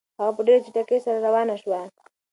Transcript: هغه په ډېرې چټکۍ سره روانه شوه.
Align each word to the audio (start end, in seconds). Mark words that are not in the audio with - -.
هغه 0.19 0.31
په 0.37 0.41
ډېرې 0.47 0.63
چټکۍ 0.65 0.99
سره 1.05 1.17
روانه 1.27 1.55
شوه. 1.61 1.79